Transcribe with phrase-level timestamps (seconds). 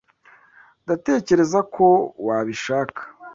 [0.83, 1.87] Ndatekereza ko
[2.27, 3.01] wabishaka.